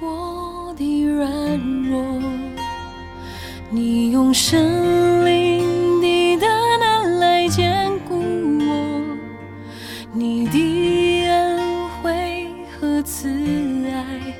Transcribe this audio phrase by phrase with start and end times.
[0.00, 2.22] 我的软弱，
[3.68, 9.02] 你用生灵的大能来坚固我，
[10.12, 12.46] 你的恩惠
[12.78, 13.28] 和慈
[13.88, 14.36] 爱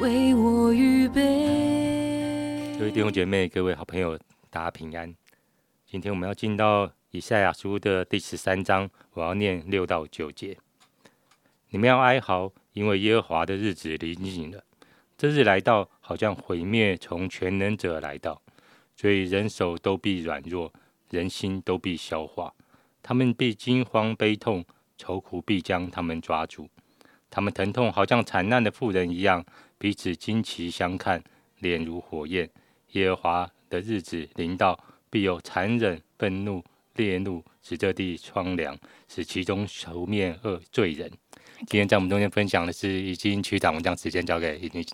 [0.00, 2.74] 为我预备。
[2.76, 4.18] 各位弟兄姐妹、各位好朋友，
[4.50, 5.14] 大家平安。
[5.86, 10.58] 今天我们要进到以赛亚书的第十三章，我要念六到九节。
[11.70, 14.64] 你们要哀嚎，因为耶和华的日子临近了。
[15.18, 18.40] 这日来到，好像毁灭从全能者来到，
[18.94, 20.72] 所以人手都必软弱，
[21.10, 22.54] 人心都必消化。
[23.02, 24.64] 他们必惊慌悲痛，
[24.96, 26.68] 愁苦必将他们抓住。
[27.28, 29.44] 他们疼痛，好像惨难的妇人一样，
[29.76, 31.20] 彼此惊奇相看，
[31.58, 32.48] 脸如火焰。
[32.92, 34.78] 耶和华的日子临到，
[35.10, 36.62] 必有残忍、愤怒、
[36.94, 38.78] 烈怒，使这地苍凉，
[39.08, 41.10] 使其中愁面恶罪人。
[41.66, 44.86] 今天在我们中间分享的是已经区长，我们将时间交给已经。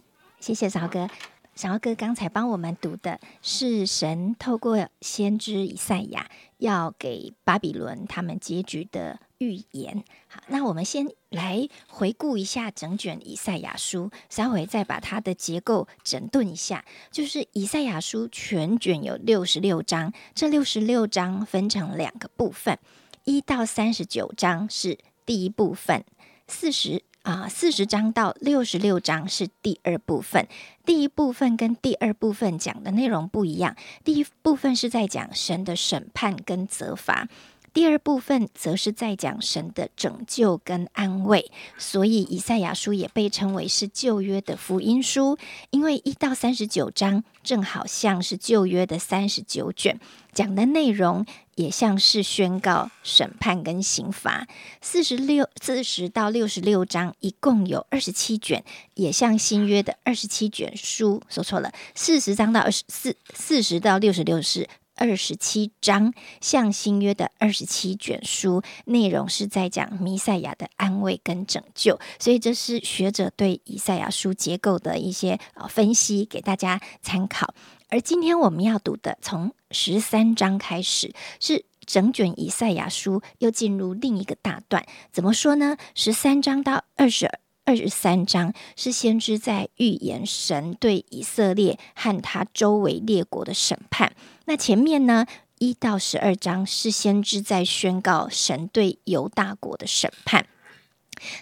[0.44, 1.08] 谢谢韶哥，
[1.54, 10.04] 韶哥刚才帮我们读的是神透过先知以赛亚要给巴比伦他们结局的预言。
[10.28, 16.84] 好，那我们先来回顾一下整卷以赛亚书，稍微再把它的结构整顿一下。
[17.10, 22.78] 就是以赛亚书全卷有六十六章，这六十六章分成两个部分，
[23.24, 26.04] 一到三十九章是第一部分，
[26.46, 27.02] 四十。
[27.24, 30.46] 啊，四十章到六十六章是第二部分。
[30.84, 33.74] 第一部分跟第二部分讲的内容不一样。
[34.04, 37.26] 第一部分是在讲神的审判跟责罚，
[37.74, 41.50] 第二部分则是在讲神的拯救跟安慰。
[41.76, 45.36] 所以以赛亚书也被称为是旧约的福音书，
[45.68, 50.00] 因为一到三十九章正好像是旧约的三十九卷，
[50.32, 51.26] 讲的内容。
[51.56, 54.48] 也像是宣告审判跟刑罚，
[54.80, 58.64] 四十六四十到六十六章一共有二十七卷，
[58.94, 61.22] 也像新约的二十七卷书。
[61.28, 71.98] 说错了，四十章到二十四四十到六十六是二十七章，像新约的二十七卷书，内容是在讲弥赛亚的安慰跟拯救。
[72.18, 77.54] 所以这是学者对以赛亚书结构的一些呃分析，给大家参考。
[77.88, 84.84] 而今天我们要读的，从十三章开始，是整卷以赛亚书又进入另一个大段。
[85.12, 85.76] 怎么说呢？
[85.94, 87.30] 十三章到二十
[87.64, 94.14] 二十三章是先知在预言神对以色列和他周围列国的审判。
[94.44, 95.26] 那前面呢，
[95.58, 100.46] 一到十二章是先知在宣告神对犹大国的审判。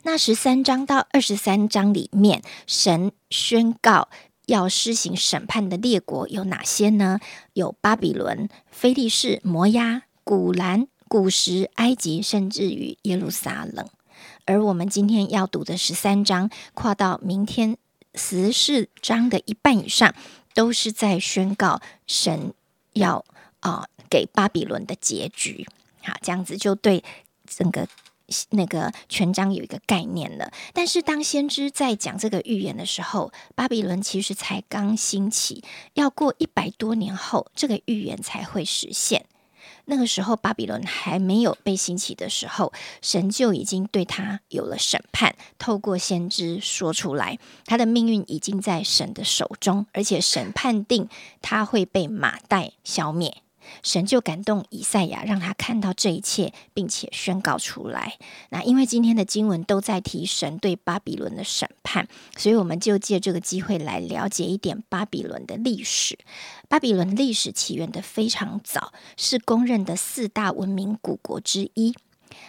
[0.04, 4.08] 那十三章到二十三章里面，神宣告。
[4.46, 7.20] 要施行审判的列国有哪些呢？
[7.54, 13.88] 有巴比伦、菲利士、摩押、古兰、古时、埃及，甚至于耶路撒冷。
[14.44, 17.76] 而我们今天要读的十三章，跨到明天
[18.14, 20.14] 十四章的一半以上，
[20.54, 22.52] 都是在宣告神
[22.92, 23.24] 要
[23.60, 25.66] 啊给巴比伦的结局。
[26.02, 27.02] 好，这样子就对
[27.46, 27.88] 整个。
[28.50, 39.26] 那个全章有一个概念了，但是当先知在讲这个预言的时候，巴比伦其实才刚兴起，要过一百多年后，这个预言才会实现。
[39.86, 51.08] 那个时候，巴比伦还没有被兴起的时候，神就已经对他有了审判，透过先知说出来，他的命运已经在神的手中，而且神判定
[51.40, 53.42] 他会被马代消灭。
[53.82, 58.18] 神就感动以赛亚，让他看到这一切，并且宣告出来。
[58.50, 66.18] 那因为今天的经文都在提神对巴比伦的审判，所以我们就借这个机会来了解一点巴比伦的历史。
[66.68, 71.94] 巴比伦历史起源的非常早，是公认的四大文明古国之一。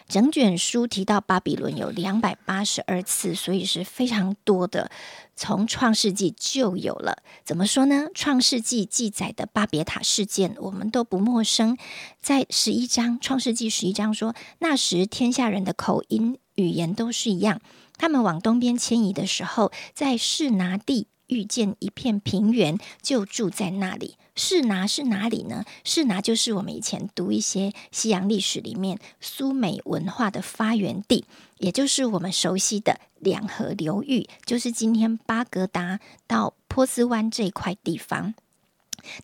[0.07, 4.91] 整卷书提到巴比伦有两百八十二次，所以是非常多的。
[5.35, 8.07] 从创世纪就有了，怎么说呢？
[8.13, 11.75] 创世纪记载的巴别塔事件，我们都不陌生。
[12.21, 17.59] 在十一章，创世纪十一章说，那时天下人的口音语言都是一样。
[17.97, 24.18] 他们往东边迁移的时候，在士拿地遇见一片平原，就住在那里。
[24.35, 25.64] 士拿是哪里呢？
[25.84, 31.26] 士拿就是我们以前读一些西洋历史里面苏美文化的发源地，
[31.58, 38.34] 也就是我们熟悉的两河流域，就是今天巴格达到波斯湾这块地方。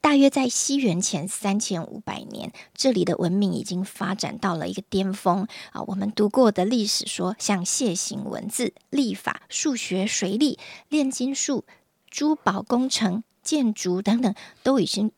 [0.01, 5.81] 大约在西元前三千五百年，这里的文明已经发展到了一个巅峰啊！
[5.87, 10.59] 我们读过的历史说，像楔形文字、历法、数学、水利、
[10.89, 11.63] 炼金术、
[12.09, 13.23] 珠宝工程。
[13.41, 15.11] 建筑等等都已经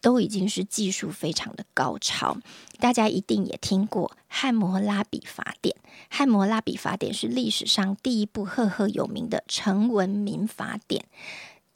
[0.00, 2.36] 都已经是技术非常的高超。
[2.80, 5.76] 大家一定也听过《汉谟拉比法典》，
[6.08, 11.04] 《汉谟拉比法典》是历史上第一部赫赫有名的成文民法典。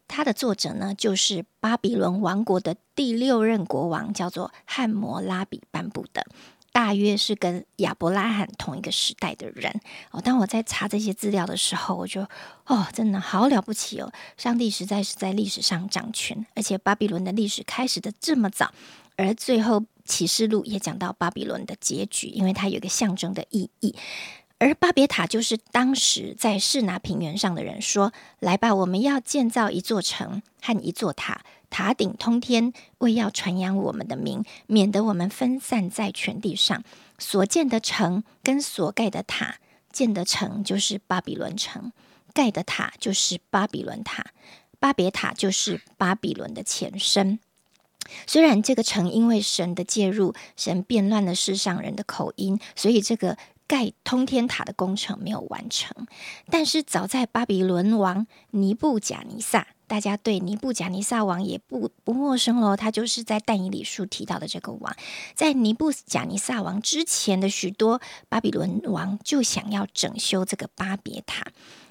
[0.08, 6.26] 它的作者呢，就是巴比伦王国的第六任国王，叫做汉谟拉比颁布的。
[6.72, 9.80] 大约是跟亚伯拉罕同一个时代的人
[10.10, 10.20] 哦。
[10.20, 12.26] 当我在查这些资料的时候，我就
[12.66, 14.12] 哦，真的好了不起哦！
[14.36, 18.72] 上帝实在是在历史上掌权，而且巴比伦的历史开始的这么早，
[19.16, 23.94] 而最后启示录也讲到巴比伦的结局，因为它有一个象征的意义。
[24.58, 31.40] 而巴别塔就是当时在士拿平原上的人说：“来吧，我们要建造一座城和一座塔。”
[31.70, 36.82] 塔顶通天，为要传扬我们的名，免得我们分散在全地上。
[37.18, 39.56] 所建的城跟所盖的塔，
[39.92, 41.92] 建的城就是巴比伦城，
[42.34, 44.26] 盖的塔就是巴比伦塔。
[44.78, 47.38] 巴别塔就是巴比伦的前身。
[48.26, 53.36] 虽然这个城因为神的介入，神变乱了世上人的口音，所以这个
[53.66, 55.94] 盖通天塔的工程没有完成。
[56.50, 59.66] 但是早在巴比伦王尼布贾尼撒。
[59.90, 64.94] 大家对尼布贾尼撒王也不不陌生喽，他就是在但以理书提到的这个王。
[65.34, 71.44] 在尼布贾尼撒王之前的许多巴比伦王就想要整修这个巴别塔。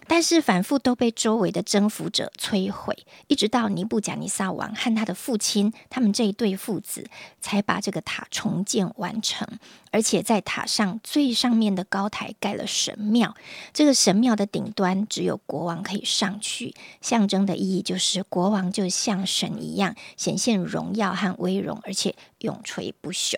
[0.10, 2.98] 但是反复都被周围的征服者摧毁，
[3.28, 7.08] 一直到尼布贾尼撒王和他的父亲，他们这一对父子
[7.40, 9.48] 才把这个塔重建完成。
[9.92, 13.36] 而且在塔上最上面的高台盖了神庙，
[13.72, 23.36] 这个神庙的顶端只有国王可以上去，象征的意义就是国王就像神一样，显现荣耀和威荣，而且永垂不朽。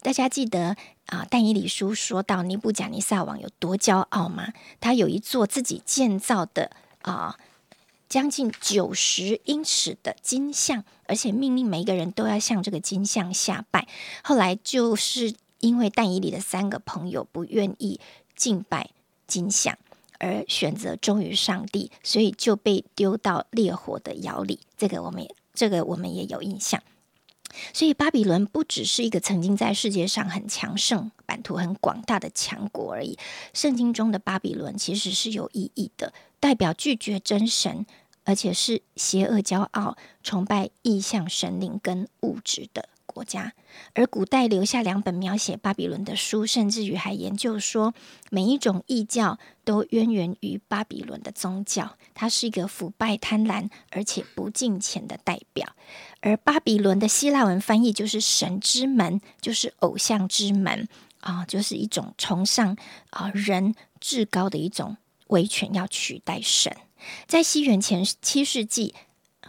[0.00, 4.52] 大家记得啊，但以理书说到尼布贾尼撒王有多骄傲吗？
[4.80, 6.70] 他有一座自己建造的
[7.02, 7.38] 啊，
[8.08, 13.88] 将近九十英尺的金像，而且命令每一个人都要向这个金像下拜。
[14.22, 18.00] 后来就是因为但以理的三个朋友不愿意
[18.36, 18.90] 敬拜
[19.26, 19.76] 金像，
[20.18, 24.60] 而选择忠于上帝，所以就被丢到烈火的窑里。
[24.76, 26.80] 这个我们也这个我们也有印象。
[27.72, 33.18] 所以，巴比伦不只是一个曾经在世界上很强盛、版图很广大的强国而已。
[33.52, 37.86] 圣经中的巴比伦其实是有意义的，代表拒绝真神，
[38.24, 42.88] 而且是邪恶、骄傲、崇拜异象神灵跟物质的。
[43.18, 43.52] 国家，
[43.94, 47.92] 而古代留下两本描写巴比伦的书，甚至于还研究说，
[48.30, 55.74] 每一种异教都渊源于巴比伦的宗教，它是一个腐败贪婪而且不敬虔的代表。
[56.20, 60.86] 而巴比伦的希腊文翻译就是“神之门”，就是偶像之门
[61.20, 62.76] 啊，就是一种崇尚
[63.10, 66.72] 啊人至高的一种威权，要取代神。
[67.26, 68.94] 在西元前七世纪，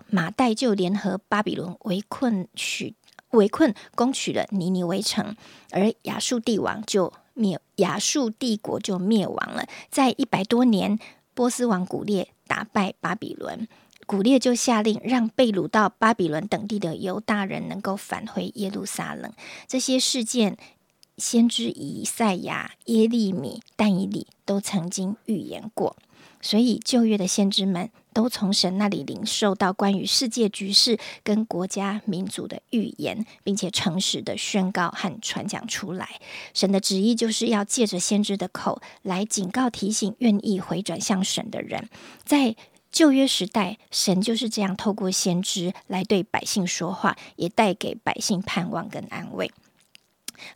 [0.09, 2.95] 马代就联合巴比伦围困许。
[3.31, 5.35] 围困攻取了尼尼微城，
[5.71, 9.65] 而亚述帝王就灭亚述帝国就灭亡了。
[9.89, 10.99] 在一百多年，
[11.33, 13.67] 波斯王古列打败巴比伦，
[14.05, 19.31] 古列就下令让被掳到巴比伦等地的犹大人能够返回耶路撒冷。
[19.67, 20.57] 这些事件，
[21.17, 25.95] 先知以赛亚、耶利米、但以理都曾经预言过。
[26.41, 36.19] 所以旧约的先知们都从神那里领受到关于世界局势跟国家民族的预言，并且诚实的宣告和传讲出来。
[36.53, 41.89] 神的旨意就是要借着先知的口来警告、提醒愿意回转向神的人。
[42.23, 42.55] 在
[42.91, 49.51] 旧约时代，神就是这样透过先知来对百姓说话，也带给百姓盼望跟安慰。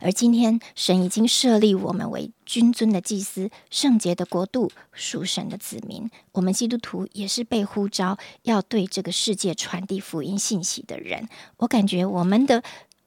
[0.00, 6.10] 而今天，神已经设立我们为君尊的祭司、圣洁的国度、属神的子民。
[6.32, 11.28] 我们基督徒也是被呼召要对这个世界传递福音信息的人。
[11.58, 12.62] 我感觉我们的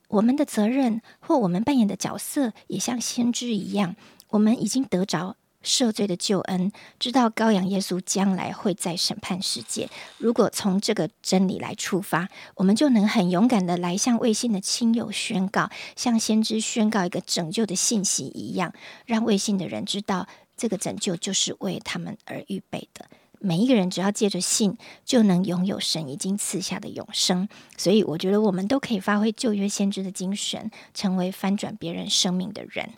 [0.07, 3.96] 我们的责任或我们扮演的角色，也像先知一样，
[4.29, 5.36] 我们已经得着。
[5.67, 9.89] 赦罪的救恩，知道羔羊耶稣将来会在审判世界。
[10.17, 18.74] 如果从这个真理来出发，我们就能很勇敢的来向卫信的亲友宣告，向先知宣告一个拯救的信息一样，
[19.05, 23.05] 让卫信的人知道，这个拯救就是为他们而预备的。
[23.39, 27.47] 每一个人只要借着信，就能拥有神已经赐下的永生。
[27.77, 32.93] 所以，我觉得我们都可以发挥旧约先知的精神，成为翻转别人生命的人。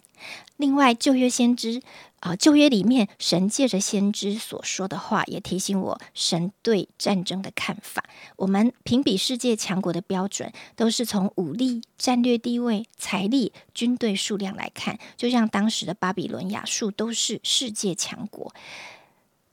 [0.55, 1.81] 另外，旧约先知
[2.19, 8.03] 啊，旧约里面神借着先知所说的话，也提醒我神对战争的看法。
[8.35, 14.99] 我们评比世界强国的标准，都是从武力、战略地位、财力、军队数量来看。
[15.15, 18.53] 就像当时的巴比伦、亚述都是世界强国，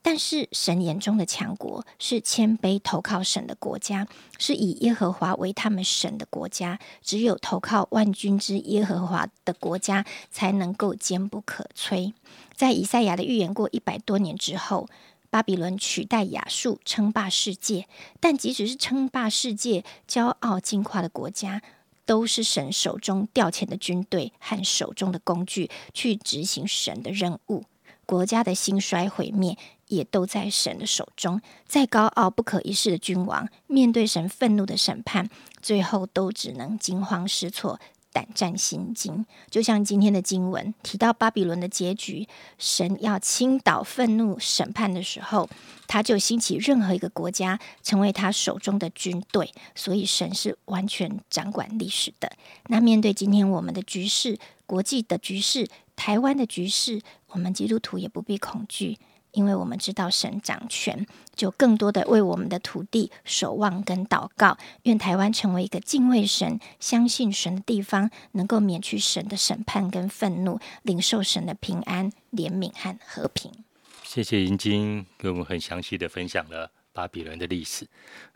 [0.08, 4.06] 但是神眼中的强国是谦卑投靠神的国家，
[4.38, 6.78] 是以耶和华为他们神的国家。
[7.02, 12.12] 只有投靠万军之耶和华的国家，才能够坚不可摧。
[12.54, 14.88] 在以赛亚的预言过一百多年之后，
[15.28, 17.88] 巴比伦取代亚述称霸世界。
[18.20, 21.62] 但即使是称霸世界、骄傲进化的国家，
[22.04, 27.64] 都是神手中调遣的军队和手中的工具，去执行神的任务。
[28.06, 29.58] 国家的兴衰毁灭，
[29.88, 31.40] 也都在神的手中。
[31.66, 35.28] 再高傲不可一世的君王，面对神愤怒的审判，
[35.60, 37.78] 最后都只能惊慌失措、
[38.12, 39.24] 胆战心惊。
[39.50, 42.28] 就像今天的经文提到巴比伦的结局，
[42.58, 45.48] 神要倾倒愤怒审判的时候，
[45.86, 49.52] 他就兴起任何一个国家成为他手中的军队。
[49.74, 52.32] 所以神是完全掌管历史的。
[52.68, 55.68] 那面对今天我们的局势，国际的局势。
[55.96, 58.98] 台湾的局势，我们基督徒也不必恐惧，
[59.36, 73.52] 因为我们知道神掌权，就更多的为我们的土地守望跟祷告，愿台湾成为一个敬畏神、相信神的地方，能够免去神的审判跟愤怒，领受神的平安、怜悯和和平。
[74.02, 77.86] 谢谢银晶给我们很详细的分享了巴比伦的历史。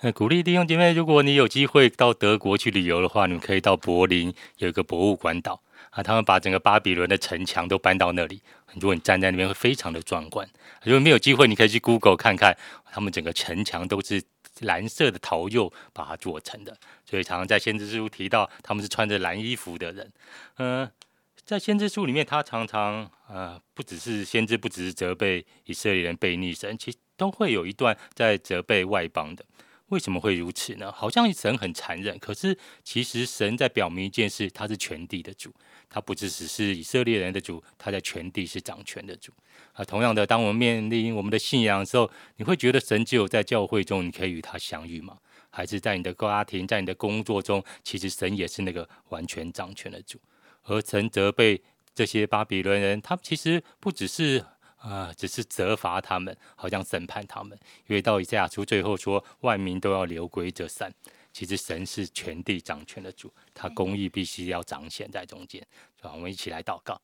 [0.03, 5.63] 那鼓励弟兄姐妹，如果你有机会到德国去旅游的话，你们可以到柏林有一个博物馆岛。
[5.91, 8.41] 啊，他们把整个巴比伦的城墙都搬到那里，
[8.75, 10.49] 如果你站在那边会非常的壮观。
[10.85, 12.57] 如果没有机会，你可以去 Google 看看，
[12.93, 14.23] 他们整个城墙都是
[14.61, 16.77] 蓝色的陶釉把它做成的。
[17.05, 20.13] 所以常常在先知书提到他们是穿着蓝衣服的人。
[20.59, 20.89] 嗯，
[21.45, 29.45] 在先知书里面，他常常呃不只是先知，不只是责备以色列人背逆神，其实都会有一段在责备外邦的。
[29.91, 30.91] 为什么会如此呢？
[30.91, 35.53] 好像神很残忍，可是其实神在表明一件事，他是全地的主。
[35.89, 39.33] 他不只只是以色列人的主，他在全地是掌权的主
[39.73, 39.85] 啊。
[39.85, 45.19] 同样的，当我们面临我们的信仰的时候，你会觉得神只有在教会中你可以与他相遇吗？
[45.51, 50.21] 还是在你的家庭、在你的工作中，其实神也是那个完全掌权的主？
[50.63, 51.61] 而神责备
[51.93, 54.45] 这些巴比伦人，他其实不只是
[54.81, 57.59] 啊，只是责罚他们，好像审判他们。
[57.87, 60.93] 因为到以赛亚书最后说，万民都要流归这山。
[61.33, 65.65] 其实神是全地掌权的主，他公义必须要彰显在中间，
[66.03, 66.13] 让？
[66.15, 67.01] 我们一起来祷告。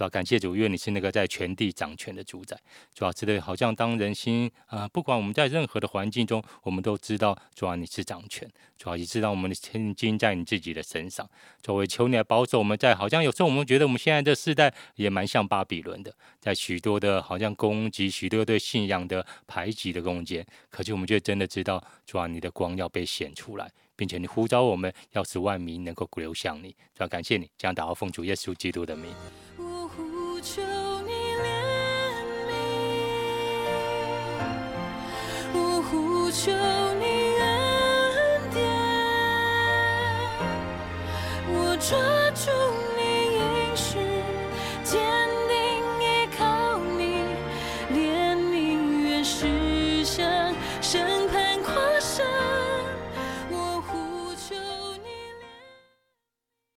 [0.00, 2.58] 主要感谢主，因为你是那个在全地掌权的主宰。
[2.94, 8.50] 主要知道，好像当人心啊，不管我们在任何的环境中，我们都知道，主啊你是掌权。
[8.78, 11.28] 主要也知道我们的千金在你自己的身上。
[11.62, 20.42] 作为求你来保守我们，在好像有时候我们觉得我们现在的世代也蛮像巴比伦的，在许多的好像攻击、许多对信仰的排挤的攻坚。
[20.70, 23.70] 可是我们却真的知道，主啊你的光要被显出来。
[23.96, 29.14] 并且你呼召我们，要使万民能够流向你，主要感谢你，将祷告奉主耶稣基督的名。
[41.90, 42.89] 抓住。